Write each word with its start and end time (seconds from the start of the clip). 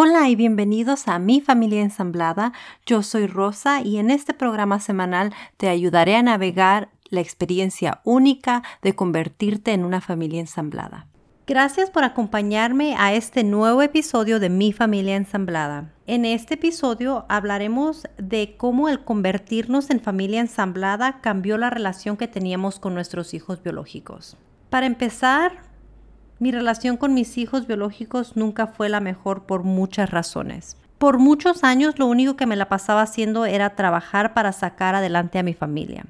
Hola 0.00 0.28
y 0.28 0.36
bienvenidos 0.36 1.08
a 1.08 1.18
Mi 1.18 1.40
Familia 1.40 1.82
Ensamblada. 1.82 2.52
Yo 2.86 3.02
soy 3.02 3.26
Rosa 3.26 3.80
y 3.82 3.98
en 3.98 4.12
este 4.12 4.32
programa 4.32 4.78
semanal 4.78 5.34
te 5.56 5.68
ayudaré 5.68 6.14
a 6.14 6.22
navegar 6.22 6.90
la 7.08 7.20
experiencia 7.20 8.00
única 8.04 8.62
de 8.80 8.94
convertirte 8.94 9.72
en 9.72 9.84
una 9.84 10.00
familia 10.00 10.38
ensamblada. 10.38 11.08
Gracias 11.48 11.90
por 11.90 12.04
acompañarme 12.04 12.94
a 12.96 13.12
este 13.12 13.42
nuevo 13.42 13.82
episodio 13.82 14.38
de 14.38 14.50
Mi 14.50 14.72
Familia 14.72 15.16
Ensamblada. 15.16 15.92
En 16.06 16.24
este 16.24 16.54
episodio 16.54 17.26
hablaremos 17.28 18.06
de 18.18 18.54
cómo 18.56 18.88
el 18.88 19.02
convertirnos 19.02 19.90
en 19.90 19.98
familia 19.98 20.38
ensamblada 20.38 21.20
cambió 21.20 21.58
la 21.58 21.70
relación 21.70 22.16
que 22.16 22.28
teníamos 22.28 22.78
con 22.78 22.94
nuestros 22.94 23.34
hijos 23.34 23.64
biológicos. 23.64 24.36
Para 24.70 24.86
empezar, 24.86 25.67
mi 26.38 26.52
relación 26.52 26.96
con 26.96 27.14
mis 27.14 27.36
hijos 27.36 27.66
biológicos 27.66 28.36
nunca 28.36 28.68
fue 28.68 28.88
la 28.88 29.00
mejor 29.00 29.44
por 29.44 29.64
muchas 29.64 30.10
razones. 30.10 30.76
Por 30.98 31.18
muchos 31.18 31.64
años 31.64 31.98
lo 31.98 32.06
único 32.06 32.36
que 32.36 32.46
me 32.46 32.56
la 32.56 32.68
pasaba 32.68 33.02
haciendo 33.02 33.44
era 33.44 33.76
trabajar 33.76 34.34
para 34.34 34.52
sacar 34.52 34.94
adelante 34.94 35.38
a 35.38 35.42
mi 35.42 35.54
familia. 35.54 36.06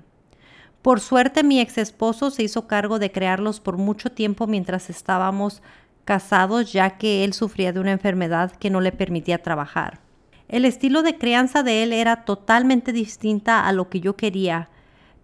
Por 0.83 1.01
suerte 1.01 1.43
mi 1.43 1.61
ex 1.61 1.79
esposo 1.79 2.31
se 2.31 2.43
hizo 2.43 2.67
cargo 2.67 2.99
de 2.99 3.11
crearlos 3.11 3.61
por 3.61 3.77
mucho 3.77 4.13
tiempo 4.13 4.47
mientras 4.47 4.91
estábamos 4.91 5.63
casados 6.05 6.73
ya 6.73 6.97
que 6.97 7.25
él 7.25 7.33
sufría 7.33 7.73
de 7.73 7.81
una 7.81 7.93
enfermedad 7.93 8.53
que 8.53 8.71
no 8.71 8.81
le 8.81 8.93
permitía 8.93 9.43
trabajar. 9.43 10.01
El 10.49 10.65
estilo 10.65 11.03
de 11.03 11.19
crianza 11.19 11.63
de 11.63 11.83
él 11.83 11.93
era 11.93 12.25
totalmente 12.25 12.93
distinta 12.93 13.67
a 13.67 13.73
lo 13.73 13.91
que 13.91 14.01
yo 14.01 14.17
quería 14.17 14.71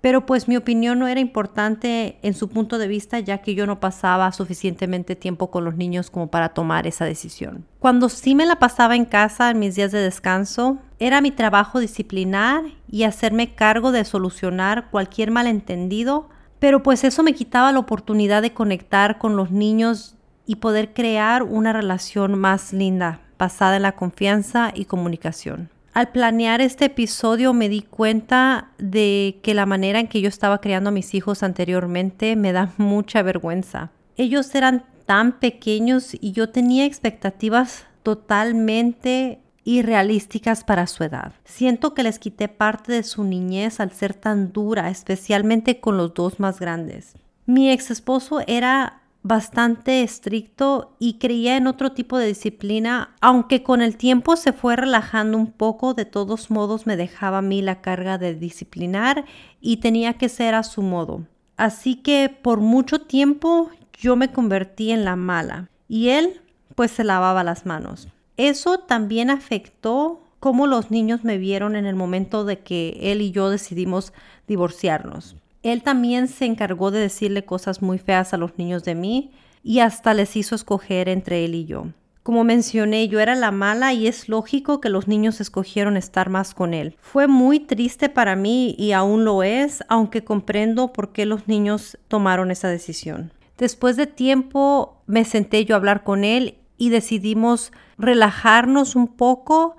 pero 0.04 0.26
pues 0.26 0.48
mi 0.48 0.56
opinión 0.58 0.98
no 0.98 1.08
era 1.08 1.18
importante 1.18 2.18
en 2.20 2.34
su 2.34 2.50
punto 2.50 2.76
de 2.76 2.88
vista 2.88 3.20
ya 3.20 3.38
que 3.38 3.54
yo 3.54 3.64
no 3.64 3.80
pasaba 3.80 4.30
suficientemente 4.32 5.16
tiempo 5.16 5.50
con 5.50 5.64
los 5.64 5.76
niños 5.76 6.10
como 6.10 6.26
para 6.26 6.50
tomar 6.50 6.86
esa 6.86 7.06
decisión. 7.06 7.64
Cuando 7.78 8.10
sí 8.10 8.34
me 8.34 8.44
la 8.44 8.56
pasaba 8.56 8.96
en 8.96 9.06
casa 9.06 9.50
en 9.50 9.60
mis 9.60 9.76
días 9.76 9.92
de 9.92 10.00
descanso, 10.00 10.76
era 10.98 11.22
mi 11.22 11.30
trabajo 11.30 11.80
disciplinar 11.80 12.64
y 12.86 13.04
hacerme 13.04 13.54
cargo 13.54 13.92
de 13.92 14.04
solucionar 14.04 14.90
cualquier 14.90 15.30
malentendido, 15.30 16.28
pero 16.58 16.82
pues 16.82 17.02
eso 17.02 17.22
me 17.22 17.32
quitaba 17.32 17.72
la 17.72 17.78
oportunidad 17.78 18.42
de 18.42 18.52
conectar 18.52 19.16
con 19.16 19.36
los 19.36 19.52
niños 19.52 20.16
y 20.44 20.56
poder 20.56 20.92
crear 20.92 21.42
una 21.42 21.72
relación 21.72 22.38
más 22.38 22.74
linda, 22.74 23.20
basada 23.38 23.76
en 23.76 23.82
la 23.82 23.92
confianza 23.92 24.70
y 24.74 24.84
comunicación. 24.84 25.70
Al 25.94 26.08
planear 26.08 26.60
este 26.60 26.86
episodio 26.86 27.52
me 27.52 27.68
di 27.68 27.82
cuenta 27.82 28.72
de 28.78 29.38
que 29.44 29.54
la 29.54 29.64
manera 29.64 30.00
en 30.00 30.08
que 30.08 30.20
yo 30.20 30.28
estaba 30.28 30.60
criando 30.60 30.88
a 30.88 30.92
mis 30.92 31.14
hijos 31.14 31.44
anteriormente 31.44 32.34
me 32.34 32.50
da 32.50 32.72
mucha 32.78 33.22
vergüenza. 33.22 33.92
Ellos 34.16 34.52
eran 34.56 34.84
tan 35.06 35.38
pequeños 35.38 36.16
y 36.20 36.32
yo 36.32 36.48
tenía 36.48 36.84
expectativas 36.84 37.86
totalmente 38.02 39.38
irrealísticas 39.62 40.64
para 40.64 40.88
su 40.88 41.04
edad. 41.04 41.32
Siento 41.44 41.94
que 41.94 42.02
les 42.02 42.18
quité 42.18 42.48
parte 42.48 42.92
de 42.92 43.04
su 43.04 43.22
niñez 43.22 43.78
al 43.78 43.92
ser 43.92 44.14
tan 44.14 44.52
dura, 44.52 44.90
especialmente 44.90 45.78
con 45.78 45.96
los 45.96 46.12
dos 46.12 46.40
más 46.40 46.58
grandes. 46.58 47.14
Mi 47.46 47.70
ex 47.70 47.92
esposo 47.92 48.40
era 48.48 49.03
bastante 49.24 50.02
estricto 50.02 50.94
y 50.98 51.14
creía 51.14 51.56
en 51.56 51.66
otro 51.66 51.92
tipo 51.92 52.18
de 52.18 52.26
disciplina, 52.26 53.16
aunque 53.22 53.62
con 53.62 53.80
el 53.80 53.96
tiempo 53.96 54.36
se 54.36 54.52
fue 54.52 54.76
relajando 54.76 55.38
un 55.38 55.50
poco, 55.50 55.94
de 55.94 56.04
todos 56.04 56.50
modos 56.50 56.86
me 56.86 56.98
dejaba 56.98 57.38
a 57.38 57.42
mí 57.42 57.62
la 57.62 57.80
carga 57.80 58.18
de 58.18 58.34
disciplinar 58.34 59.24
y 59.62 59.78
tenía 59.78 60.12
que 60.18 60.28
ser 60.28 60.54
a 60.54 60.62
su 60.62 60.82
modo. 60.82 61.26
Así 61.56 61.96
que 61.96 62.28
por 62.28 62.60
mucho 62.60 63.00
tiempo 63.00 63.70
yo 63.94 64.14
me 64.14 64.30
convertí 64.30 64.90
en 64.90 65.06
la 65.06 65.16
mala 65.16 65.70
y 65.88 66.10
él 66.10 66.42
pues 66.74 66.90
se 66.90 67.02
lavaba 67.02 67.42
las 67.42 67.64
manos. 67.64 68.08
Eso 68.36 68.78
también 68.80 69.30
afectó 69.30 70.20
cómo 70.38 70.66
los 70.66 70.90
niños 70.90 71.24
me 71.24 71.38
vieron 71.38 71.76
en 71.76 71.86
el 71.86 71.96
momento 71.96 72.44
de 72.44 72.58
que 72.58 72.98
él 73.00 73.22
y 73.22 73.30
yo 73.30 73.48
decidimos 73.48 74.12
divorciarnos. 74.46 75.36
Él 75.64 75.82
también 75.82 76.28
se 76.28 76.44
encargó 76.44 76.90
de 76.90 77.00
decirle 77.00 77.46
cosas 77.46 77.80
muy 77.80 77.98
feas 77.98 78.34
a 78.34 78.36
los 78.36 78.58
niños 78.58 78.84
de 78.84 78.94
mí 78.94 79.32
y 79.62 79.80
hasta 79.80 80.12
les 80.12 80.36
hizo 80.36 80.54
escoger 80.54 81.08
entre 81.08 81.46
él 81.46 81.54
y 81.54 81.64
yo. 81.64 81.86
Como 82.22 82.44
mencioné, 82.44 83.08
yo 83.08 83.18
era 83.18 83.34
la 83.34 83.50
mala 83.50 83.94
y 83.94 84.06
es 84.06 84.28
lógico 84.28 84.82
que 84.82 84.90
los 84.90 85.08
niños 85.08 85.40
escogieron 85.40 85.96
estar 85.96 86.28
más 86.28 86.54
con 86.54 86.74
él. 86.74 86.96
Fue 87.00 87.28
muy 87.28 87.60
triste 87.60 88.10
para 88.10 88.36
mí 88.36 88.74
y 88.78 88.92
aún 88.92 89.24
lo 89.24 89.42
es, 89.42 89.82
aunque 89.88 90.22
comprendo 90.22 90.92
por 90.92 91.12
qué 91.12 91.24
los 91.24 91.48
niños 91.48 91.98
tomaron 92.08 92.50
esa 92.50 92.68
decisión. 92.68 93.32
Después 93.56 93.96
de 93.96 94.06
tiempo 94.06 95.00
me 95.06 95.24
senté 95.24 95.64
yo 95.64 95.74
a 95.74 95.78
hablar 95.78 96.04
con 96.04 96.24
él 96.24 96.58
y 96.76 96.90
decidimos 96.90 97.72
relajarnos 97.96 98.96
un 98.96 99.08
poco 99.08 99.76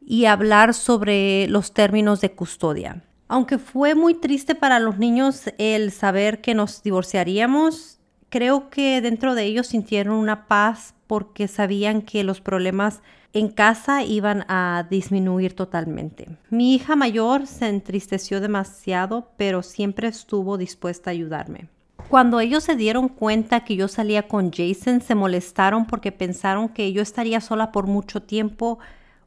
y 0.00 0.24
hablar 0.24 0.74
sobre 0.74 1.46
los 1.46 1.72
términos 1.72 2.20
de 2.20 2.32
custodia. 2.32 3.04
Aunque 3.32 3.58
fue 3.58 3.94
muy 3.94 4.14
triste 4.14 4.56
para 4.56 4.80
los 4.80 4.98
niños 4.98 5.44
el 5.56 5.92
saber 5.92 6.40
que 6.40 6.52
nos 6.52 6.82
divorciaríamos, 6.82 8.00
creo 8.28 8.70
que 8.70 9.00
dentro 9.00 9.36
de 9.36 9.44
ellos 9.44 9.68
sintieron 9.68 10.16
una 10.16 10.48
paz 10.48 10.94
porque 11.06 11.46
sabían 11.46 12.02
que 12.02 12.24
los 12.24 12.40
problemas 12.40 13.02
en 13.32 13.46
casa 13.46 14.02
iban 14.02 14.44
a 14.48 14.84
disminuir 14.90 15.54
totalmente. 15.54 16.26
Mi 16.50 16.74
hija 16.74 16.96
mayor 16.96 17.46
se 17.46 17.68
entristeció 17.68 18.40
demasiado, 18.40 19.30
pero 19.36 19.62
siempre 19.62 20.08
estuvo 20.08 20.58
dispuesta 20.58 21.10
a 21.10 21.12
ayudarme. 21.12 21.68
Cuando 22.08 22.40
ellos 22.40 22.64
se 22.64 22.74
dieron 22.74 23.08
cuenta 23.08 23.62
que 23.62 23.76
yo 23.76 23.86
salía 23.86 24.26
con 24.26 24.50
Jason, 24.50 25.02
se 25.02 25.14
molestaron 25.14 25.86
porque 25.86 26.10
pensaron 26.10 26.68
que 26.68 26.92
yo 26.92 27.00
estaría 27.00 27.40
sola 27.40 27.70
por 27.70 27.86
mucho 27.86 28.22
tiempo 28.22 28.80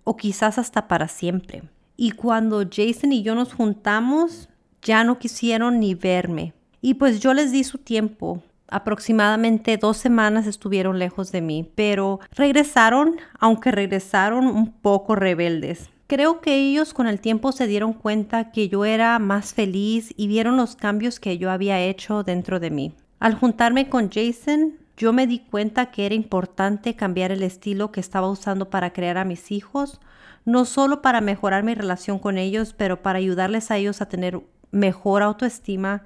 o 0.03 0.17
quizás 0.17 0.57
hasta 0.57 0.89
para 0.89 1.07
siempre. 1.07 1.63
Y 2.03 2.11
cuando 2.11 2.65
Jason 2.69 3.13
y 3.13 3.23
yo 3.23 3.33
nos 3.33 3.53
juntamos, 3.53 4.49
ya 4.81 5.05
no 5.05 5.19
quisieron 5.19 5.79
ni 5.79 5.95
verme. 5.95 6.51
Y 6.81 6.95
pues 6.95 7.21
yo 7.21 7.33
les 7.33 7.53
di 7.53 7.63
su 7.63 7.77
tiempo. 7.77 8.43
Aproximadamente 8.67 9.77
dos 9.77 9.95
semanas 9.95 10.45
estuvieron 10.45 10.99
lejos 10.99 11.31
de 11.31 11.39
mí, 11.39 11.71
pero 11.75 12.19
regresaron, 12.35 13.15
aunque 13.39 13.71
regresaron 13.71 14.47
un 14.47 14.73
poco 14.73 15.15
rebeldes. 15.15 15.89
Creo 16.07 16.41
que 16.41 16.57
ellos 16.57 16.93
con 16.93 17.07
el 17.07 17.21
tiempo 17.21 17.53
se 17.53 17.67
dieron 17.67 17.93
cuenta 17.93 18.51
que 18.51 18.67
yo 18.67 18.83
era 18.83 19.17
más 19.17 19.53
feliz 19.53 20.13
y 20.17 20.27
vieron 20.27 20.57
los 20.57 20.75
cambios 20.75 21.21
que 21.21 21.37
yo 21.37 21.51
había 21.51 21.79
hecho 21.79 22.23
dentro 22.23 22.59
de 22.59 22.69
mí. 22.69 22.91
Al 23.21 23.35
juntarme 23.35 23.87
con 23.87 24.11
Jason, 24.11 24.73
yo 24.97 25.13
me 25.13 25.25
di 25.25 25.39
cuenta 25.39 25.85
que 25.85 26.05
era 26.05 26.15
importante 26.15 26.97
cambiar 26.97 27.31
el 27.31 27.43
estilo 27.43 27.93
que 27.93 28.01
estaba 28.01 28.29
usando 28.29 28.69
para 28.69 28.91
crear 28.91 29.17
a 29.17 29.23
mis 29.23 29.53
hijos 29.53 30.01
no 30.45 30.65
solo 30.65 31.01
para 31.01 31.21
mejorar 31.21 31.63
mi 31.63 31.73
relación 31.73 32.19
con 32.19 32.37
ellos, 32.37 32.73
pero 32.73 33.01
para 33.01 33.19
ayudarles 33.19 33.71
a 33.71 33.77
ellos 33.77 34.01
a 34.01 34.09
tener 34.09 34.41
mejor 34.71 35.21
autoestima 35.21 36.03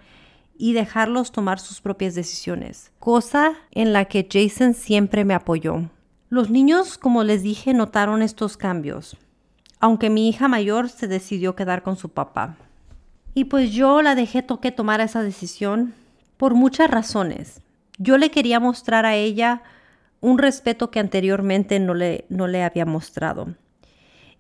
y 0.58 0.74
dejarlos 0.74 1.32
tomar 1.32 1.60
sus 1.60 1.82
propias 1.82 2.16
decisiones, 2.16 2.92
cosa 3.00 3.54
en 3.72 3.94
la 3.94 4.06
que 4.06 4.28
Jason 4.30 4.74
siempre 4.74 5.24
me 5.26 5.34
apoyó. 5.34 5.90
Los 6.30 6.50
niños, 6.50 6.98
como 6.98 7.24
les 7.24 7.44
dije, 7.44 7.74
notaron 7.74 8.22
estos 8.22 8.58
cambios, 8.58 9.18
aunque 9.80 10.10
mi 10.10 10.28
hija 10.28 10.48
mayor 10.48 10.90
se 10.90 11.08
decidió 11.08 11.56
quedar 11.56 11.84
con 11.84 11.96
su 11.96 12.10
papá. 12.10 12.58
Y 13.34 13.46
pues 13.46 13.72
yo 13.72 14.02
la 14.02 14.16
dejé 14.16 14.46
que 14.62 14.72
tomar 14.72 15.00
esa 15.00 15.22
decisión 15.22 15.94
por 16.38 16.56
muchas 16.56 16.90
razones. 16.90 17.62
Yo 18.00 18.18
le 18.18 18.32
quería 18.32 18.60
mostrar 18.60 19.06
a 19.06 19.16
ella 19.16 19.62
un 20.22 20.40
respeto 20.40 20.90
que 20.90 21.00
anteriormente 21.00 21.80
no 21.80 21.94
le, 21.94 22.26
no 22.30 22.48
le 22.48 22.64
había 22.64 22.86
mostrado 22.86 23.56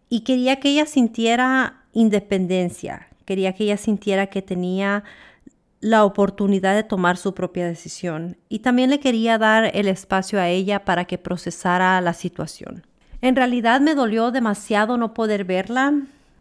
y 0.10 0.22
quería 0.22 0.60
que 0.60 0.70
ella 0.70 0.86
sintiera 0.86 1.84
independencia, 1.94 3.08
quería 3.26 3.54
que 3.54 3.66
ella 3.66 3.78
sintiera 3.78 4.28
que 4.28 4.42
tenía 4.42 5.04
la 5.80 6.06
oportunidad 6.06 6.76
de 6.76 6.84
tomar 6.84 7.18
su 7.18 7.34
propia 7.34 7.68
decisión 7.68 8.38
y 8.50 8.60
también 8.60 8.90
le 8.90 9.00
quería 9.00 9.38
dar 9.38 9.72
el 9.76 9.88
espacio 9.88 10.40
a 10.40 10.50
ella 10.50 10.86
para 10.86 11.06
que 11.06 11.18
procesara 11.18 12.00
la 12.02 12.14
situación. 12.14 12.86
En 13.22 13.36
realidad 13.36 13.82
me 13.82 13.96
dolió 13.96 14.32
demasiado 14.32 14.98
no 14.98 15.14
poder 15.14 15.44
verla, 15.44 15.94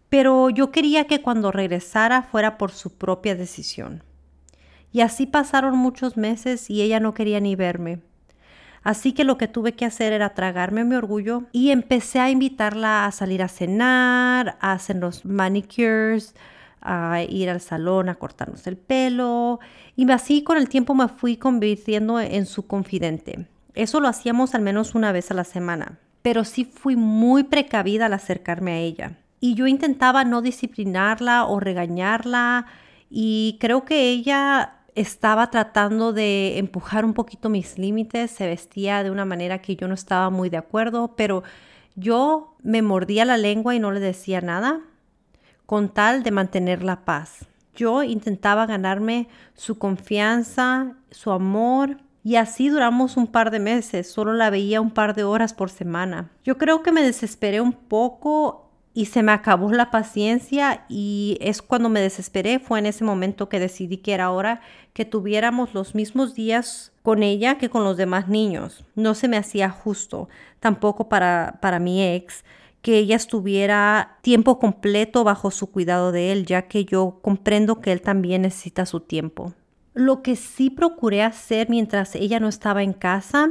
pero 0.09 0.51
yo 0.51 0.71
quería 0.71 1.07
que 1.07 1.23
cuando 1.23 1.51
regresara 1.51 2.23
fuera 2.23 2.59
por 2.59 2.71
su 2.73 2.91
propia 2.91 3.35
decisión. 3.35 4.03
Y 4.93 5.01
así 5.01 5.27
pasaron 5.27 5.77
muchos 5.77 6.17
meses 6.17 6.71
y 6.71 6.83
ella 6.83 7.01
no 7.01 7.13
quería 7.13 7.41
ni 7.41 7.57
verme. 7.57 8.01
Así 8.87 9.15
que 9.15 9.25
lo 9.25 9.37
que 9.37 9.49
tuve 9.49 9.73
que 9.73 9.85
hacer 9.85 10.13
era 10.13 10.29
tragarme 10.35 10.85
mi 10.85 10.95
orgullo 10.95 11.43
y 11.51 11.71
empecé 11.71 12.21
a 12.21 12.31
invitarla 12.31 13.05
a 13.05 13.11
salir 13.11 13.43
a 13.43 13.49
cenar, 13.49 14.57
a 14.61 14.71
hacer 14.75 14.95
los 14.95 15.25
manicures, 15.25 16.37
a 16.83 17.21
ir 17.29 17.51
al 17.51 17.61
salón 17.61 18.09
a 18.09 18.15
cortarnos 18.15 18.65
el 18.69 18.77
pelo. 18.77 19.59
Y 19.97 20.09
así 20.13 20.45
con 20.45 20.57
el 20.57 20.69
tiempo 20.69 20.95
me 20.95 21.09
fui 21.09 21.37
convirtiendo 21.37 22.21
en 22.21 22.47
su 22.47 22.69
confidente. 22.69 23.49
Eso 23.75 23.99
lo 23.99 24.07
hacíamos 24.07 24.55
al 24.55 24.63
menos 24.63 24.95
una 24.95 25.11
vez 25.11 25.33
a 25.33 25.35
la 25.35 25.43
semana, 25.43 25.99
pero 26.23 26.45
sí 26.45 26.65
fui 26.65 26.95
muy 26.95 27.43
precavida 27.43 28.07
al 28.07 28.13
acercarme 28.13 28.71
a 28.71 28.79
ella. 28.79 29.19
Y 29.41 29.55
yo 29.55 29.67
intentaba 29.67 30.23
no 30.23 30.43
disciplinarla 30.43 31.47
o 31.47 31.59
regañarla 31.59 32.67
y 33.11 33.57
creo 33.59 33.85
que 33.85 34.11
ella 34.11 34.76
estaba 34.97 35.51
tratando 35.51 36.13
de 36.13 36.59
empujar 36.59 37.05
un 37.05 37.15
poquito 37.15 37.49
mis 37.49 37.79
límites, 37.79 38.33
se 38.33 38.47
vestía 38.49 39.05
de 39.05 39.11
una 39.13 39.25
manera 39.25 39.61
que 39.63 39.77
yo 39.77 39.87
no 39.87 39.95
estaba 39.95 40.31
muy 40.31 40.51
de 40.51 40.57
acuerdo, 40.57 41.15
pero 41.17 41.45
Yo 41.97 42.55
me 42.63 42.83
mordía 42.83 43.25
la 43.25 43.39
lengua 43.39 43.75
y 43.75 43.81
no 43.81 43.91
le 43.91 44.01
decía 44.01 44.43
nada, 44.43 44.81
con 45.65 45.89
tal 45.89 46.23
de 46.23 46.31
mantener 46.31 46.85
la 46.85 47.05
paz. 47.07 47.47
Yo 47.75 48.03
intentaba 48.03 48.67
ganarme 48.67 49.29
su 49.55 49.79
confianza, 49.79 50.93
su 51.11 51.31
amor, 51.33 51.99
y 52.23 52.37
así 52.37 52.69
duramos 52.69 53.17
un 53.17 53.27
par 53.29 53.51
de 53.51 53.61
meses. 53.61 54.11
Solo 54.11 54.35
la 54.35 54.51
veía 54.51 54.81
un 54.81 54.91
par 54.91 55.15
de 55.15 55.25
horas 55.25 55.55
por 55.55 55.71
semana. 55.71 56.31
Yo 56.45 56.59
creo 56.59 56.83
que 56.83 56.93
me 56.93 57.03
desesperé 57.03 57.61
un 57.61 57.73
poco 57.73 58.66
y 58.97 59.05
se 59.05 59.23
me 59.23 59.33
acabó 59.33 59.71
la 59.73 59.91
paciencia 59.91 60.87
y 60.89 61.37
es 61.43 61.61
cuando 61.61 61.91
me 61.91 62.01
desesperé, 62.01 62.59
fue 62.59 62.79
en 62.79 62.87
ese 62.87 63.05
momento 63.05 63.51
que 63.51 63.61
decidí 63.61 63.99
que 63.99 64.15
era 64.15 64.31
hora 64.31 64.63
que 64.95 65.05
tuviéramos 65.05 65.75
los 65.75 65.95
mismos 65.95 66.35
días 66.35 66.93
con 67.03 67.23
ella 67.23 67.59
que 67.59 67.69
con 67.69 67.85
los 67.85 67.99
demás 67.99 68.29
niños. 68.29 68.87
No 68.95 69.15
se 69.15 69.29
me 69.29 69.37
hacía 69.37 69.69
justo, 69.69 70.31
tampoco 70.61 71.11
para, 71.11 71.59
para 71.61 71.79
mi 71.79 72.03
ex, 72.03 72.43
que 72.81 72.97
ella 72.97 73.17
estuviera 73.17 74.17
tiempo 74.23 74.59
completo 74.59 75.25
bajo 75.25 75.51
su 75.51 75.71
cuidado 75.71 76.11
de 76.11 76.33
él, 76.33 76.47
ya 76.47 76.63
que 76.63 76.87
yo 76.87 77.19
comprendo 77.21 77.83
que 77.83 77.93
él 77.93 78.01
también 78.01 78.43
necesita 78.43 78.87
su 78.87 79.01
tiempo. 79.01 79.53
Lo 79.93 80.23
que 80.23 80.37
sí 80.37 80.71
procuré 80.71 81.23
hacer 81.23 81.69
mientras 81.69 82.15
ella 82.15 82.41
no 82.41 82.49
estaba 82.49 82.83
en 82.83 82.95
casa 82.95 83.51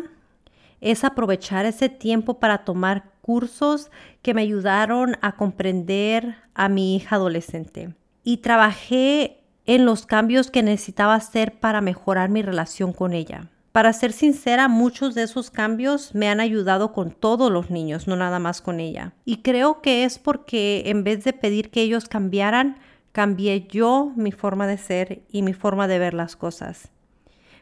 es 0.81 1.03
aprovechar 1.03 1.67
ese 1.67 1.89
tiempo 1.89 2.39
para 2.39 2.65
tomar 2.65 3.14
cursos 3.25 3.89
que 4.21 4.35
me 4.35 4.43
ayudaron 4.43 5.17
a 5.21 5.35
comprender 5.35 6.35
a 6.53 6.69
mi 6.69 6.95
hija 6.95 7.15
adolescente. 7.15 7.95
Y 8.23 8.37
trabajé 8.37 9.41
en 9.65 9.83
los 9.83 10.05
cambios 10.05 10.51
que 10.51 10.61
necesitaba 10.61 11.15
hacer 11.15 11.59
para 11.59 11.81
mejorar 11.81 12.29
mi 12.29 12.43
relación 12.43 12.93
con 12.93 13.13
ella. 13.13 13.49
Para 13.71 13.93
ser 13.93 14.13
sincera, 14.13 14.67
muchos 14.67 15.15
de 15.15 15.23
esos 15.23 15.49
cambios 15.49 16.13
me 16.13 16.29
han 16.29 16.39
ayudado 16.39 16.93
con 16.93 17.09
todos 17.09 17.51
los 17.51 17.71
niños, 17.71 18.07
no 18.07 18.15
nada 18.15 18.37
más 18.37 18.61
con 18.61 18.79
ella. 18.79 19.13
Y 19.25 19.37
creo 19.37 19.81
que 19.81 20.03
es 20.03 20.19
porque 20.19 20.83
en 20.85 21.03
vez 21.03 21.23
de 21.23 21.33
pedir 21.33 21.71
que 21.71 21.81
ellos 21.81 22.07
cambiaran, 22.07 22.77
cambié 23.11 23.65
yo 23.67 24.13
mi 24.15 24.33
forma 24.33 24.67
de 24.67 24.77
ser 24.77 25.23
y 25.31 25.41
mi 25.41 25.53
forma 25.53 25.87
de 25.87 25.97
ver 25.97 26.13
las 26.13 26.35
cosas. 26.35 26.91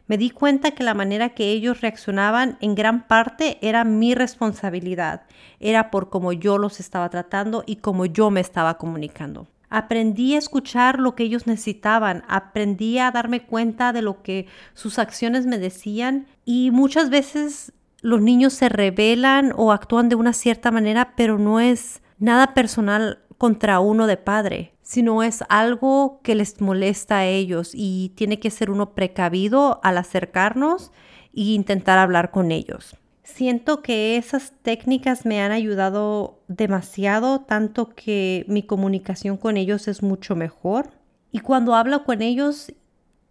Me 0.06 0.18
di 0.18 0.32
cuenta 0.32 0.72
que 0.72 0.84
la 0.84 0.94
manera 0.94 1.30
que 1.30 1.52
ellos 1.52 1.80
reaccionaban 1.80 2.58
en 2.60 2.76
gran 2.76 3.08
parte 3.08 3.58
era 3.62 3.86
mi 3.86 4.16
responsabilidad, 4.16 5.22
era 5.62 5.92
por 5.92 6.10
cómo 6.10 6.34
yo 6.34 6.58
los 6.58 6.82
estaba 6.82 7.10
tratando 7.10 7.64
y 7.66 7.78
cómo 7.78 8.06
yo 8.06 8.30
me 8.30 8.42
estaba 8.42 8.78
comunicando. 8.78 9.48
Aprendí 9.70 10.36
a 10.36 10.40
escuchar 10.40 11.00
lo 11.00 11.16
que 11.16 11.24
ellos 11.24 11.48
necesitaban, 11.48 12.24
aprendí 12.28 13.00
a 13.00 13.12
darme 13.12 13.46
cuenta 13.46 13.94
de 13.94 14.02
lo 14.02 14.22
que 14.22 14.46
sus 14.74 15.00
acciones 15.00 15.46
me 15.48 15.58
decían. 15.58 16.28
Y 16.46 16.70
muchas 16.70 17.10
veces 17.10 17.72
los 18.02 18.22
niños 18.22 18.54
se 18.54 18.70
rebelan 18.70 19.52
o 19.56 19.72
actúan 19.72 20.10
de 20.10 20.16
una 20.16 20.34
cierta 20.34 20.70
manera, 20.70 21.14
pero 21.16 21.40
no 21.40 21.60
es 21.60 22.04
nada 22.20 22.54
personal 22.54 23.20
contra 23.40 23.80
uno 23.80 24.06
de 24.06 24.18
padre 24.18 24.73
sino 24.84 25.24
es 25.24 25.44
algo 25.50 26.20
que 26.22 26.36
les 26.36 26.62
molesta 26.62 27.20
a 27.20 27.26
ellos 27.26 27.72
y 27.74 28.12
tiene 28.16 28.40
que 28.40 28.52
ser 28.52 28.70
uno 28.70 28.94
precavido 28.94 29.80
al 29.82 29.98
acercarnos 29.98 30.92
e 31.34 31.42
intentar 31.54 31.98
hablar 31.98 32.32
con 32.32 32.52
ellos. 32.52 32.98
Siento 33.24 33.82
que 33.82 34.18
esas 34.18 34.52
técnicas 34.62 35.26
me 35.26 35.42
han 35.42 35.54
ayudado 35.54 36.42
demasiado, 36.50 37.40
tanto 37.40 37.96
que 37.96 38.46
mi 38.50 38.64
comunicación 38.64 39.38
con 39.38 39.56
ellos 39.56 39.88
es 39.88 40.04
mucho 40.04 40.36
mejor. 40.36 40.90
Y 41.32 41.40
cuando 41.40 41.74
hablo 41.74 42.04
con 42.04 42.22
ellos, 42.22 42.74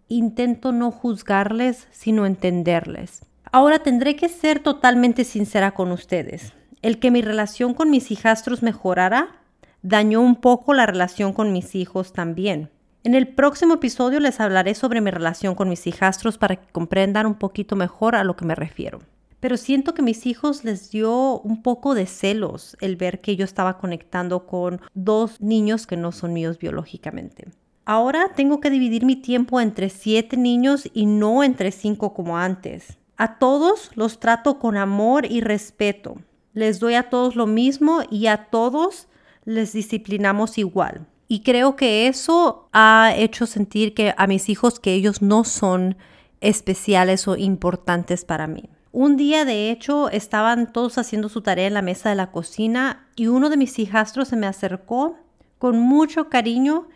intento 0.08 0.72
no 0.72 0.90
juzgarles, 0.90 1.86
sino 1.90 2.24
entenderles. 2.24 3.26
Ahora 3.52 3.80
tendré 3.80 4.16
que 4.16 4.30
ser 4.30 4.60
totalmente 4.60 5.24
sincera 5.24 5.72
con 5.72 5.92
ustedes. 5.92 6.54
El 6.80 6.98
que 6.98 7.10
mi 7.10 7.20
relación 7.20 7.74
con 7.74 7.90
mis 7.90 8.10
hijastros 8.10 8.62
mejorara 8.62 9.41
dañó 9.82 10.20
un 10.20 10.36
poco 10.36 10.74
la 10.74 10.86
relación 10.86 11.32
con 11.32 11.52
mis 11.52 11.74
hijos 11.74 12.12
también. 12.12 12.70
En 13.04 13.14
el 13.14 13.28
próximo 13.28 13.74
episodio 13.74 14.20
les 14.20 14.38
hablaré 14.38 14.74
sobre 14.74 15.00
mi 15.00 15.10
relación 15.10 15.56
con 15.56 15.68
mis 15.68 15.86
hijastros 15.86 16.38
para 16.38 16.56
que 16.56 16.70
comprendan 16.70 17.26
un 17.26 17.34
poquito 17.34 17.74
mejor 17.74 18.14
a 18.14 18.22
lo 18.22 18.36
que 18.36 18.44
me 18.44 18.54
refiero. 18.54 19.00
Pero 19.40 19.56
siento 19.56 19.92
que 19.92 20.02
mis 20.02 20.24
hijos 20.26 20.62
les 20.62 20.92
dio 20.92 21.40
un 21.40 21.64
poco 21.64 21.96
de 21.96 22.06
celos 22.06 22.76
el 22.80 22.94
ver 22.94 23.20
que 23.20 23.34
yo 23.34 23.44
estaba 23.44 23.76
conectando 23.78 24.46
con 24.46 24.80
dos 24.94 25.40
niños 25.40 25.88
que 25.88 25.96
no 25.96 26.12
son 26.12 26.32
míos 26.32 26.60
biológicamente. 26.60 27.48
Ahora 27.84 28.30
tengo 28.36 28.60
que 28.60 28.70
dividir 28.70 29.04
mi 29.04 29.16
tiempo 29.16 29.60
entre 29.60 29.90
siete 29.90 30.36
niños 30.36 30.88
y 30.94 31.06
no 31.06 31.42
entre 31.42 31.72
cinco 31.72 32.14
como 32.14 32.38
antes. 32.38 32.98
A 33.16 33.40
todos 33.40 33.90
los 33.96 34.20
trato 34.20 34.60
con 34.60 34.76
amor 34.76 35.26
y 35.26 35.40
respeto. 35.40 36.18
Les 36.54 36.78
doy 36.78 36.94
a 36.94 37.10
todos 37.10 37.34
lo 37.34 37.48
mismo 37.48 38.02
y 38.08 38.28
a 38.28 38.44
todos 38.50 39.08
les 39.44 39.72
disciplinamos 39.72 40.58
igual. 40.58 41.06
Y 41.28 41.40
creo 41.40 41.76
que 41.76 42.08
eso 42.08 42.68
ha 42.72 43.14
hecho 43.16 43.46
sentir 43.46 43.94
que 43.94 44.14
a 44.16 44.26
mis 44.26 44.48
hijos 44.48 44.78
que 44.78 44.92
ellos 44.92 45.22
no 45.22 45.44
son 45.44 45.96
especiales 46.40 47.26
o 47.26 47.36
importantes 47.36 48.24
para 48.24 48.46
mí. 48.46 48.68
Un 48.92 49.16
día, 49.16 49.46
de 49.46 49.70
hecho, 49.70 50.10
estaban 50.10 50.70
todos 50.72 50.98
haciendo 50.98 51.30
su 51.30 51.40
tarea 51.40 51.66
en 51.66 51.74
la 51.74 51.80
mesa 51.80 52.10
de 52.10 52.16
la 52.16 52.30
cocina 52.30 53.06
y 53.16 53.28
uno 53.28 53.48
de 53.48 53.56
mis 53.56 53.78
hijastros 53.78 54.28
se 54.28 54.36
me 54.36 54.46
acercó 54.46 55.16
con 55.56 55.78
mucho 55.78 56.28
cariño 56.28 56.88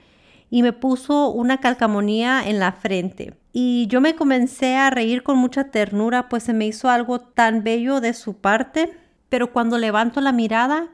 y 0.51 0.63
me 0.63 0.75
puso 0.75 1.31
una 1.31 1.59
calcamonía 1.59 2.47
en 2.47 2.59
la 2.59 2.73
frente. 2.73 3.35
Y 3.55 3.87
yo 3.87 4.03
me 4.03 4.15
comencé 4.15 4.77
a 4.77 4.91
reír 4.91 5.23
con 5.23 5.39
mucha 5.39 5.71
ternura, 5.71 6.29
pues 6.29 6.43
se 6.43 6.53
me 6.53 6.67
hizo 6.67 6.91
algo 6.91 7.21
tan 7.21 7.65
bello 7.65 8.01
de 8.01 8.13
su 8.13 8.35
parte. 8.35 8.93
Pero 9.31 9.53
cuando 9.53 9.79
levanto 9.79 10.21
la 10.21 10.33
mirada, 10.33 10.89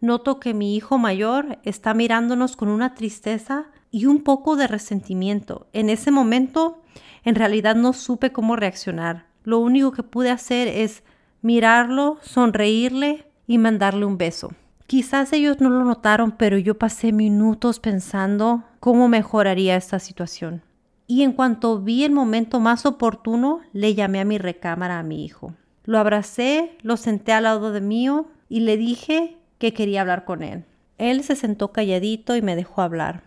noto 0.00 0.40
que 0.40 0.54
mi 0.54 0.76
hijo 0.76 0.98
mayor 0.98 1.58
está 1.64 1.94
mirándonos 1.94 2.56
con 2.56 2.68
una 2.68 2.94
tristeza 2.94 3.66
y 3.90 4.06
un 4.06 4.22
poco 4.22 4.56
de 4.56 4.66
resentimiento. 4.66 5.66
En 5.72 5.90
ese 5.90 6.10
momento, 6.10 6.82
en 7.24 7.34
realidad 7.34 7.76
no 7.76 7.92
supe 7.92 8.32
cómo 8.32 8.56
reaccionar. 8.56 9.26
Lo 9.44 9.58
único 9.58 9.92
que 9.92 10.02
pude 10.02 10.30
hacer 10.30 10.68
es 10.68 11.02
mirarlo, 11.42 12.18
sonreírle 12.22 13.26
y 13.46 13.58
mandarle 13.58 14.04
un 14.04 14.18
beso. 14.18 14.52
Quizás 14.86 15.32
ellos 15.32 15.60
no 15.60 15.70
lo 15.70 15.84
notaron, 15.84 16.32
pero 16.32 16.58
yo 16.58 16.78
pasé 16.78 17.12
minutos 17.12 17.80
pensando 17.80 18.64
cómo 18.80 19.08
mejoraría 19.08 19.76
esta 19.76 19.98
situación. 19.98 20.62
Y 21.06 21.22
en 21.22 21.32
cuanto 21.32 21.80
vi 21.80 22.04
el 22.04 22.12
momento 22.12 22.60
más 22.60 22.84
oportuno, 22.84 23.60
le 23.72 23.94
llamé 23.94 24.20
a 24.20 24.24
mi 24.26 24.38
recámara 24.38 24.98
a 24.98 25.02
mi 25.02 25.24
hijo. 25.24 25.54
Lo 25.84 25.98
abracé, 25.98 26.76
lo 26.82 26.98
senté 26.98 27.32
al 27.32 27.44
lado 27.44 27.72
de 27.72 27.80
mío 27.80 28.26
y 28.50 28.60
le 28.60 28.76
dije 28.76 29.37
que 29.58 29.72
quería 29.72 30.00
hablar 30.00 30.24
con 30.24 30.42
él. 30.42 30.64
Él 30.98 31.22
se 31.22 31.36
sentó 31.36 31.72
calladito 31.72 32.36
y 32.36 32.42
me 32.42 32.56
dejó 32.56 32.82
hablar. 32.82 33.22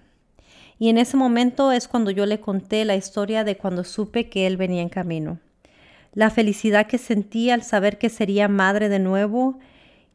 Y 0.79 0.89
en 0.89 0.97
ese 0.97 1.15
momento 1.15 1.71
es 1.71 1.87
cuando 1.87 2.11
yo 2.11 2.25
le 2.25 2.39
conté 2.39 2.85
la 2.85 2.95
historia 2.95 3.43
de 3.43 3.55
cuando 3.55 3.83
supe 3.83 4.29
que 4.29 4.47
él 4.47 4.57
venía 4.57 4.81
en 4.81 4.89
camino. 4.89 5.39
La 6.13 6.29
felicidad 6.29 6.87
que 6.87 6.97
sentí 6.97 7.49
al 7.49 7.63
saber 7.63 7.97
que 7.97 8.09
sería 8.09 8.47
madre 8.47 8.89
de 8.89 8.99
nuevo 8.99 9.59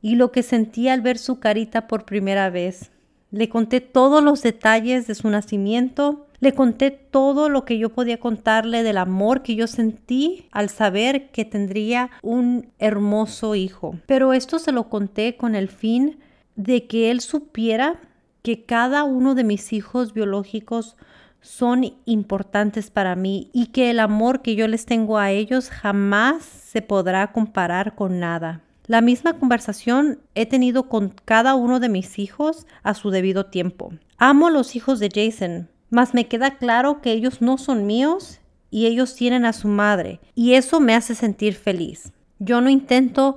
y 0.03 0.17
lo 0.17 0.33
que 0.33 0.43
sentí 0.43 0.89
al 0.89 1.01
ver 1.01 1.19
su 1.19 1.41
carita 1.41 1.87
por 1.87 2.05
primera 2.05 2.51
vez. 2.51 2.91
Le 3.31 3.49
conté 3.49 3.81
todos 3.81 4.23
los 4.23 4.43
detalles 4.43 5.07
de 5.07 5.15
su 5.15 5.31
nacimiento, 5.31 6.26
le 6.41 6.53
conté 6.53 6.91
todo 6.91 7.49
lo 7.49 7.65
que 7.65 7.79
yo 7.79 7.91
podía 7.91 8.19
contarle 8.19 8.83
del 8.83 8.99
amor 8.99 9.43
que 9.43 9.55
yo 9.55 9.67
sentí 9.67 10.47
al 10.51 10.69
saber 10.69 11.31
que 11.31 11.45
tendría 11.45 12.11
un 12.23 12.71
hermoso 12.79 13.55
hijo. 13.55 13.97
Pero 14.07 14.33
esto 14.33 14.59
se 14.59 14.73
lo 14.73 14.89
conté 14.89 15.37
con 15.37 15.55
el 15.55 15.69
fin 15.69 16.19
de 16.55 16.87
que 16.87 17.11
él 17.11 17.21
supiera 17.21 18.01
que 18.43 18.65
cada 18.65 19.05
uno 19.05 19.35
de 19.35 19.45
mis 19.45 19.73
hijos 19.73 20.13
biológicos 20.13 20.97
son 21.41 21.95
importantes 22.07 22.91
para 22.91 23.15
mí 23.15 23.51
y 23.53 23.67
que 23.67 23.91
el 23.91 24.01
amor 24.01 24.43
que 24.43 24.57
yo 24.57 24.67
les 24.67 24.85
tengo 24.85 25.19
a 25.19 25.31
ellos 25.31 25.71
jamás 25.71 26.43
se 26.43 26.83
podrá 26.83 27.33
comparar 27.33 27.95
con 27.95 28.19
nada. 28.19 28.63
La 28.87 29.01
misma 29.01 29.39
conversación 29.39 30.21
he 30.35 30.47
tenido 30.47 30.85
con 30.85 31.13
cada 31.25 31.55
uno 31.55 31.81
de 31.81 31.89
mis 31.89 32.19
hijos 32.19 32.67
a 32.83 32.95
su 32.95 33.11
debido 33.11 33.47
tiempo. 33.47 33.93
Amo 34.17 34.47
a 34.47 34.51
los 34.51 34.77
hijos 34.77 35.01
de 35.01 35.11
Jason, 35.13 35.69
mas 35.91 36.15
me 36.15 36.27
queda 36.27 36.57
claro 36.57 37.01
que 37.01 37.13
ellos 37.13 37.41
no 37.41 37.59
son 37.59 37.87
míos 37.87 38.41
y 38.71 38.87
ellos 38.87 39.15
tienen 39.15 39.45
a 39.45 39.53
su 39.53 39.69
madre, 39.69 40.21
y 40.35 40.55
eso 40.55 40.81
me 40.81 40.95
hace 40.95 41.15
sentir 41.15 41.55
feliz. 41.55 42.13
Yo 42.39 42.61
no 42.61 42.69
intento 42.69 43.37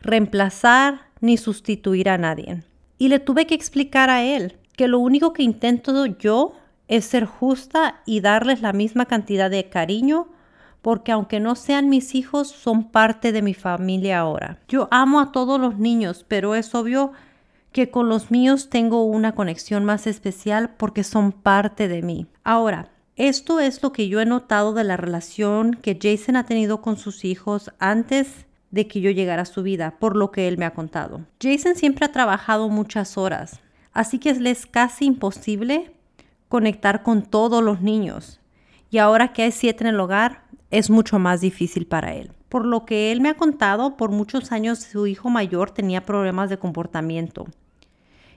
reemplazar 0.00 1.02
ni 1.20 1.36
sustituir 1.36 2.08
a 2.08 2.18
nadie. 2.18 2.62
Y 2.98 3.08
le 3.08 3.18
tuve 3.18 3.46
que 3.46 3.54
explicar 3.54 4.10
a 4.10 4.22
él 4.22 4.56
que 4.76 4.88
lo 4.88 4.98
único 4.98 5.32
que 5.32 5.42
intento 5.42 6.06
yo 6.06 6.54
es 6.88 7.04
ser 7.04 7.24
justa 7.24 8.00
y 8.04 8.20
darles 8.20 8.62
la 8.62 8.72
misma 8.72 9.06
cantidad 9.06 9.50
de 9.50 9.68
cariño, 9.68 10.28
porque 10.82 11.12
aunque 11.12 11.38
no 11.38 11.54
sean 11.54 11.88
mis 11.88 12.14
hijos, 12.14 12.48
son 12.48 12.90
parte 12.90 13.32
de 13.32 13.42
mi 13.42 13.54
familia 13.54 14.18
ahora. 14.18 14.58
Yo 14.66 14.88
amo 14.90 15.20
a 15.20 15.30
todos 15.30 15.60
los 15.60 15.78
niños, 15.78 16.24
pero 16.26 16.54
es 16.54 16.74
obvio 16.74 17.12
que 17.72 17.90
con 17.90 18.08
los 18.08 18.30
míos 18.30 18.68
tengo 18.70 19.04
una 19.04 19.34
conexión 19.34 19.84
más 19.84 20.06
especial 20.06 20.70
porque 20.76 21.04
son 21.04 21.32
parte 21.32 21.88
de 21.88 22.02
mí. 22.02 22.26
Ahora, 22.42 22.90
esto 23.16 23.60
es 23.60 23.82
lo 23.82 23.92
que 23.92 24.08
yo 24.08 24.20
he 24.20 24.26
notado 24.26 24.72
de 24.72 24.84
la 24.84 24.96
relación 24.96 25.74
que 25.74 25.98
Jason 26.00 26.36
ha 26.36 26.46
tenido 26.46 26.80
con 26.80 26.96
sus 26.96 27.24
hijos 27.24 27.70
antes 27.78 28.46
de 28.70 28.86
que 28.86 29.00
yo 29.00 29.10
llegara 29.10 29.42
a 29.42 29.46
su 29.46 29.62
vida, 29.62 29.96
por 29.98 30.16
lo 30.16 30.30
que 30.30 30.48
él 30.48 30.56
me 30.56 30.64
ha 30.64 30.74
contado. 30.74 31.26
Jason 31.40 31.74
siempre 31.74 32.06
ha 32.06 32.12
trabajado 32.12 32.68
muchas 32.68 33.18
horas, 33.18 33.60
así 33.92 34.18
que 34.18 34.30
es 34.30 34.66
casi 34.66 35.06
imposible 35.06 35.92
conectar 36.48 37.02
con 37.02 37.22
todos 37.22 37.62
los 37.62 37.80
niños. 37.80 38.40
Y 38.90 38.98
ahora 38.98 39.32
que 39.32 39.42
hay 39.42 39.52
siete 39.52 39.84
en 39.84 39.90
el 39.90 40.00
hogar, 40.00 40.44
es 40.70 40.88
mucho 40.88 41.18
más 41.18 41.40
difícil 41.40 41.86
para 41.86 42.14
él. 42.14 42.32
Por 42.50 42.66
lo 42.66 42.84
que 42.84 43.12
él 43.12 43.22
me 43.22 43.30
ha 43.30 43.34
contado, 43.34 43.96
por 43.96 44.10
muchos 44.10 44.52
años 44.52 44.80
su 44.80 45.06
hijo 45.06 45.30
mayor 45.30 45.70
tenía 45.70 46.04
problemas 46.04 46.50
de 46.50 46.58
comportamiento. 46.58 47.46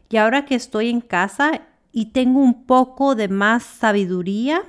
Y 0.07 0.17
ahora 0.17 0.45
que 0.45 0.53
estoy 0.53 0.89
en 0.89 1.01
casa 1.01 1.63
y 1.91 2.05
tengo 2.11 2.39
un 2.39 2.63
poco 2.65 3.15
de 3.15 3.27
más 3.27 3.63
sabiduría, 3.63 4.61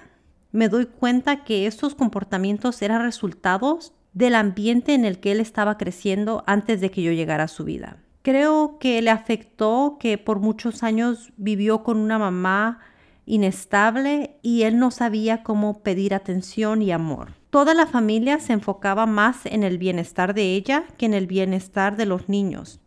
me 0.50 0.70
doy 0.70 0.86
cuenta 0.86 1.44
que 1.44 1.66
estos 1.66 1.94
comportamientos 1.94 2.80
eran 2.80 3.02
resultados 3.02 3.92
del 4.14 4.34
ambiente 4.34 4.94
en 4.94 5.04
el 5.04 5.20
que 5.20 5.32
él 5.32 5.40
estaba 5.40 5.76
creciendo 5.76 6.42
antes 6.46 6.80
de 6.80 6.90
que 6.90 7.02
yo 7.02 7.12
llegara 7.12 7.44
a 7.44 7.48
su 7.48 7.64
vida. 7.64 7.98
Creo 8.22 8.78
que 8.78 9.02
le 9.02 9.10
afectó 9.10 9.98
que 10.00 10.16
por 10.16 10.40
muchos 10.40 10.82
años 10.82 11.34
vivió 11.36 11.82
con 11.82 11.98
una 11.98 12.18
mamá 12.18 12.78
inestable 13.26 14.38
y 14.40 14.62
él 14.62 14.78
no 14.78 14.90
sabía 14.90 15.42
cómo 15.42 15.82
pedir 15.82 16.14
atención 16.14 16.80
y 16.80 16.92
amor. 16.92 17.32
Toda 17.54 17.72
la 17.72 17.86
familia 17.86 18.40
se 18.40 18.52
enfocaba 18.52 19.06
más 19.06 19.46
en 19.46 19.62
el 19.62 19.78
bienestar 19.78 20.34
de 20.34 20.56
ella 20.56 20.86
que 20.98 21.06
en 21.06 21.14
el 21.14 21.28
bienestar 21.28 21.96
de 21.96 22.04
los 22.04 22.28
niños. 22.28 22.80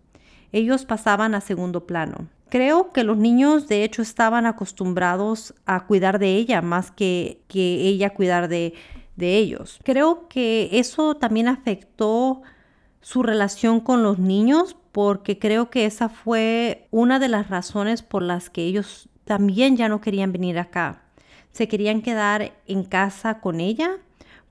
Ellos 0.51 0.83
pasaban 0.83 1.35
a 1.35 1.39
segundo 1.39 1.87
plano. 1.87 2.27
Creo 2.49 2.91
que 2.91 3.05
los 3.05 3.15
niños 3.15 3.69
de 3.69 3.85
hecho 3.85 4.01
estaban 4.01 4.45
acostumbrados 4.45 5.53
a 5.65 5.85
cuidar 5.85 6.19
de 6.19 6.35
ella 6.35 6.61
más 6.61 6.91
que, 6.91 7.43
que 7.47 7.87
ella 7.87 8.13
cuidar 8.13 8.49
de, 8.49 8.73
de 9.15 9.37
ellos. 9.37 9.79
Creo 9.85 10.27
que 10.27 10.67
eso 10.73 11.15
también 11.15 11.47
afectó 11.47 12.41
su 12.99 13.23
relación 13.23 13.79
con 13.79 14.03
los 14.03 14.19
niños 14.19 14.75
porque 14.91 15.39
creo 15.39 15.69
que 15.69 15.85
esa 15.85 16.09
fue 16.09 16.89
una 16.91 17.19
de 17.19 17.29
las 17.29 17.49
razones 17.49 18.01
por 18.01 18.21
las 18.21 18.49
que 18.49 18.63
ellos 18.63 19.07
también 19.23 19.77
ya 19.77 19.87
no 19.87 20.01
querían 20.01 20.33
venir 20.33 20.59
acá. 20.59 21.03
Se 21.53 21.69
querían 21.69 22.01
quedar 22.01 22.51
en 22.65 22.83
casa 22.83 23.39
con 23.39 23.61
ella 23.61 24.01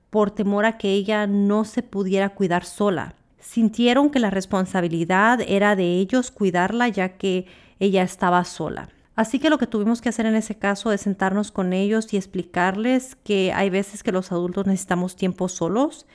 por 0.09 0.31
temor 0.31 0.65
a 0.65 0.77
que 0.77 0.91
ella 0.91 1.27
no 1.27 1.65
se 1.65 1.83
pudiera 1.83 2.29
cuidar 2.29 2.65
sola. 2.65 3.15
Sintieron 3.39 4.09
que 4.09 4.19
la 4.19 4.29
responsabilidad 4.29 5.41
era 5.47 5.75
de 5.75 5.97
ellos 5.97 6.31
cuidarla 6.31 6.87
ya 6.87 7.17
que 7.17 7.45
ella 7.79 8.03
estaba 8.03 8.43
sola. 8.43 8.89
Así 9.15 9.39
que 9.39 9.49
lo 9.49 9.57
que 9.57 9.65
tuvimos 9.65 9.99
que 9.99 10.09
hacer 10.09 10.27
en 10.27 10.35
ese 10.35 10.55
caso 10.55 10.91
es 10.91 11.01
sentarnos 11.01 11.51
con 11.51 11.73
ellos 11.73 12.13
y 12.13 12.17
explicarles 12.17 13.15
que 13.23 13.51
hay 13.51 13.69
veces 13.69 14.03
que 14.03 14.11
los 14.11 14.31
adultos 14.31 14.67
necesitamos 14.67 15.15
tiempo 15.15 15.49
solos 15.49 16.05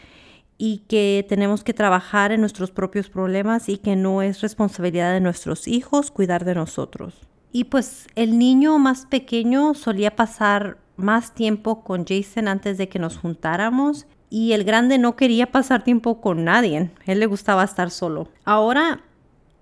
y 0.56 0.84
que 0.87 1.26
tenemos 1.28 1.64
que 1.64 1.75
trabajar 1.75 2.30
en 2.30 2.40
nuestros 2.40 2.70
propios 2.70 3.08
problemas 3.11 3.68
y 3.68 3.78
que 3.78 3.96
no 3.96 4.22
es 4.22 4.40
responsabilidad 4.40 5.12
de 5.12 5.20
nuestros 5.20 5.66
hijos 5.66 6.12
cuidar 6.12 6.44
de 6.44 6.54
nosotros. 6.54 7.14
Y 7.50 7.64
pues 7.64 8.06
el 8.14 8.38
niño 8.38 8.78
más 8.78 9.06
pequeño 9.06 9.75
solía 9.75 10.14
pasar 10.14 10.78
más 10.96 11.34
tiempo 11.34 11.82
con 11.82 12.04
Jason 12.06 12.49
antes 12.49 12.78
de 12.78 12.88
que 12.88 12.99
nos 12.99 13.18
juntáramos 13.18 14.06
y 14.30 14.52
el 14.52 14.64
grande 14.64 14.99
no 14.99 15.16
quería 15.16 15.52
pasar 15.52 15.84
tiempo 15.84 16.20
con 16.20 16.44
nadie, 16.44 16.90
él 17.06 17.20
le 17.20 17.26
gustaba 17.26 17.64
estar 17.64 17.90
solo. 17.90 18.28
Ahora 18.44 19.00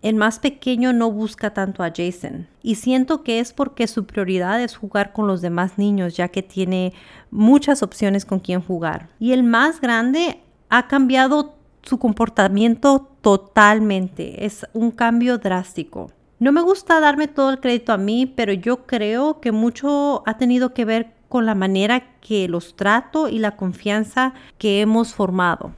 el 0.03 0.15
más 0.15 0.39
pequeño 0.39 0.93
no 0.93 1.11
busca 1.11 1.53
tanto 1.53 1.83
a 1.83 1.93
Jason 1.95 2.47
y 2.63 2.77
siento 2.77 3.23
que 3.23 3.41
es 3.41 3.53
porque 3.53 3.87
su 3.87 4.07
prioridad 4.07 4.63
es 4.63 4.77
jugar 4.77 5.13
con 5.13 5.27
los 5.27 5.43
demás 5.43 5.77
niños 5.77 6.17
ya 6.17 6.29
que 6.29 6.43
tiene 6.43 6.95
muchas 7.31 7.83
opciones 7.83 8.25
con 8.25 8.39
quien 8.39 8.63
jugar. 8.63 9.09
Y 9.19 9.33
el 9.33 9.43
más 9.43 9.81
grande 9.81 10.41
ha 10.69 10.89
cambiado 10.89 11.55
su 11.83 11.99
comportamiento 11.99 13.11
totalmente. 13.21 14.45
Es 14.47 14.67
un 14.73 14.91
cambio 14.91 15.39
drástico. 15.39 16.11
No 16.39 16.53
me 16.53 16.63
gusta 16.63 17.01
darme 17.01 17.29
todo 17.29 17.51
el 17.51 17.61
crédito 17.61 17.93
a 17.93 17.99
mí, 17.99 18.25
pero 18.25 18.53
yo 18.55 18.87
creo 18.87 19.41
que 19.41 19.53
mucho 19.53 20.23
ha 20.27 20.39
tenido 20.39 20.73
que 20.73 20.87
ver 20.87 21.20
con 21.31 21.47
la 21.47 21.55
manera 21.55 22.19
que 22.21 22.49
los 22.49 22.75
trato 22.75 23.29
y 23.29 23.39
la 23.39 23.57
confianza 23.57 24.35
que 24.59 24.81
hemos 24.81 25.15
formado. 25.15 25.73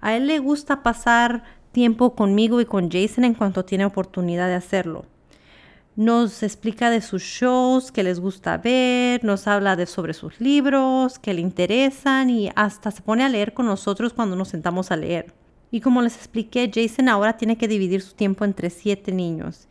A 0.00 0.16
él 0.16 0.26
le 0.26 0.38
gusta 0.38 0.82
pasar 0.82 1.44
tiempo 1.72 2.14
conmigo 2.14 2.58
y 2.62 2.64
con 2.64 2.90
Jason 2.90 3.24
en 3.24 3.34
cuanto 3.34 3.66
tiene 3.66 3.84
oportunidad 3.84 4.48
de 4.48 4.54
hacerlo. 4.54 5.04
Nos 5.94 6.42
explica 6.42 6.88
de 6.88 7.02
sus 7.02 7.22
shows 7.22 7.92
que 7.92 8.02
les 8.02 8.18
gusta 8.18 8.56
ver, 8.56 9.22
nos 9.24 9.46
habla 9.46 9.76
de 9.76 9.84
sobre 9.84 10.14
sus 10.14 10.40
libros 10.40 11.18
que 11.18 11.34
le 11.34 11.42
interesan 11.42 12.30
y 12.30 12.50
hasta 12.56 12.90
se 12.90 13.02
pone 13.02 13.24
a 13.24 13.28
leer 13.28 13.52
con 13.52 13.66
nosotros 13.66 14.14
cuando 14.14 14.36
nos 14.36 14.48
sentamos 14.48 14.90
a 14.90 14.96
leer. 14.96 15.34
Y 15.70 15.82
como 15.82 16.00
les 16.00 16.16
expliqué, 16.16 16.70
Jason 16.74 17.10
ahora 17.10 17.36
tiene 17.36 17.58
que 17.58 17.68
dividir 17.68 18.00
su 18.00 18.14
tiempo 18.14 18.46
entre 18.46 18.70
siete 18.70 19.12
niños. 19.12 19.67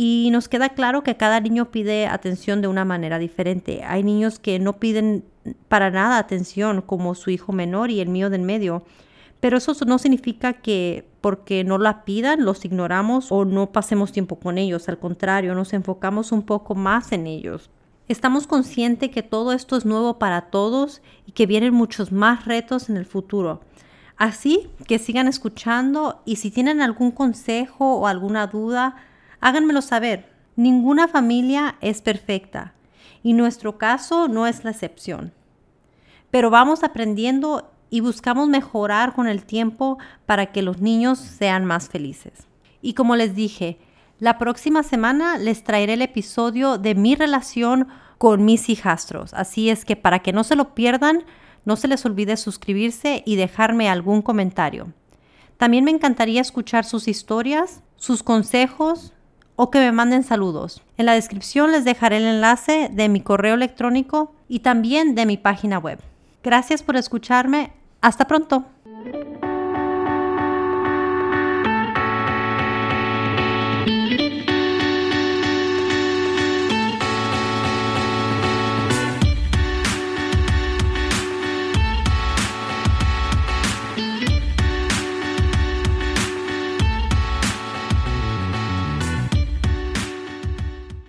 Y 0.00 0.28
nos 0.30 0.48
queda 0.48 0.68
claro 0.68 1.02
que 1.02 1.16
cada 1.16 1.40
niño 1.40 1.72
pide 1.72 2.06
atención 2.06 2.62
de 2.62 2.68
una 2.68 2.84
manera 2.84 3.18
diferente. 3.18 3.82
Hay 3.82 4.04
niños 4.04 4.38
que 4.38 4.60
no 4.60 4.74
piden 4.74 5.24
para 5.66 5.90
nada 5.90 6.18
atención, 6.18 6.82
como 6.82 7.16
su 7.16 7.30
hijo 7.30 7.52
menor 7.52 7.90
y 7.90 7.98
el 7.98 8.08
mío 8.08 8.30
del 8.30 8.42
medio. 8.42 8.84
Pero 9.40 9.56
eso 9.56 9.74
no 9.88 9.98
significa 9.98 10.52
que 10.52 11.04
porque 11.20 11.64
no 11.64 11.78
la 11.78 12.04
pidan 12.04 12.44
los 12.44 12.64
ignoramos 12.64 13.32
o 13.32 13.44
no 13.44 13.72
pasemos 13.72 14.12
tiempo 14.12 14.38
con 14.38 14.56
ellos. 14.56 14.88
Al 14.88 15.00
contrario, 15.00 15.56
nos 15.56 15.72
enfocamos 15.72 16.30
un 16.30 16.42
poco 16.42 16.76
más 16.76 17.10
en 17.10 17.26
ellos. 17.26 17.68
Estamos 18.06 18.46
conscientes 18.46 19.10
que 19.10 19.24
todo 19.24 19.50
esto 19.50 19.76
es 19.76 19.84
nuevo 19.84 20.20
para 20.20 20.42
todos 20.42 21.02
y 21.26 21.32
que 21.32 21.46
vienen 21.46 21.74
muchos 21.74 22.12
más 22.12 22.44
retos 22.44 22.88
en 22.88 22.98
el 22.98 23.04
futuro. 23.04 23.62
Así 24.16 24.70
que 24.86 25.00
sigan 25.00 25.26
escuchando 25.26 26.22
y 26.24 26.36
si 26.36 26.52
tienen 26.52 26.82
algún 26.82 27.10
consejo 27.10 27.96
o 27.96 28.06
alguna 28.06 28.46
duda, 28.46 28.94
háganmelo 29.40 29.82
saber. 29.82 30.28
Ninguna 30.56 31.08
familia 31.08 31.76
es 31.80 32.02
perfecta 32.02 32.74
y 33.22 33.32
nuestro 33.32 33.78
caso 33.78 34.28
no 34.28 34.46
es 34.46 34.64
la 34.64 34.70
excepción. 34.70 35.32
Pero 36.30 36.50
vamos 36.50 36.82
aprendiendo 36.82 37.70
y 37.90 38.00
buscamos 38.00 38.48
mejorar 38.48 39.14
con 39.14 39.28
el 39.28 39.44
tiempo 39.44 39.98
para 40.26 40.46
que 40.46 40.62
los 40.62 40.80
niños 40.80 41.18
sean 41.18 41.64
más 41.64 41.88
felices. 41.88 42.46
Y 42.82 42.94
como 42.94 43.16
les 43.16 43.34
dije, 43.34 43.78
la 44.18 44.38
próxima 44.38 44.82
semana 44.82 45.38
les 45.38 45.64
traeré 45.64 45.94
el 45.94 46.02
episodio 46.02 46.76
de 46.76 46.94
mi 46.94 47.14
relación 47.14 47.88
con 48.18 48.44
mis 48.44 48.68
hijastros. 48.68 49.32
Así 49.32 49.70
es 49.70 49.84
que 49.84 49.96
para 49.96 50.18
que 50.18 50.32
no 50.32 50.44
se 50.44 50.56
lo 50.56 50.74
pierdan, 50.74 51.24
no 51.64 51.76
se 51.76 51.88
les 51.88 52.04
olvide 52.04 52.36
suscribirse 52.36 53.22
y 53.24 53.36
dejarme 53.36 53.88
algún 53.88 54.22
comentario. 54.22 54.92
También 55.56 55.84
me 55.84 55.90
encantaría 55.90 56.40
escuchar 56.40 56.84
sus 56.84 57.08
historias, 57.08 57.82
sus 57.96 58.22
consejos 58.22 59.12
o 59.60 59.72
que 59.72 59.80
me 59.80 59.90
manden 59.90 60.22
saludos. 60.22 60.82
En 60.98 61.06
la 61.06 61.14
descripción 61.14 61.72
les 61.72 61.84
dejaré 61.84 62.18
el 62.18 62.26
enlace 62.26 62.90
de 62.92 63.08
mi 63.08 63.20
correo 63.20 63.56
electrónico 63.56 64.32
y 64.48 64.60
también 64.60 65.16
de 65.16 65.26
mi 65.26 65.36
página 65.36 65.80
web. 65.80 65.98
Gracias 66.44 66.84
por 66.84 66.94
escucharme. 66.94 67.72
Hasta 68.00 68.28
pronto. 68.28 68.64